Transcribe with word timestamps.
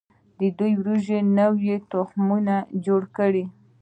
دوی 0.57 0.71
د 0.75 0.79
وریجو 0.79 1.19
نوي 1.39 1.75
تخمونه 1.91 2.55
جوړ 2.85 3.01
کړي. 3.17 3.43